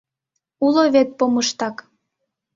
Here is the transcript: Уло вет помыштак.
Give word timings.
Уло 0.65 0.83
вет 0.93 1.09
помыштак. 1.17 1.75